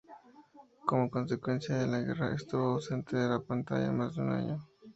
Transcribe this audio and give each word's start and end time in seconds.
Como 0.87 1.11
consecuencia 1.11 1.75
de 1.77 1.85
la 1.85 1.99
guerra, 1.99 2.33
estuvo 2.33 2.69
ausente 2.69 3.15
de 3.15 3.29
la 3.29 3.39
pantalla 3.39 3.91
más 3.91 4.15
de 4.15 4.21
un 4.23 4.31
año. 4.33 4.67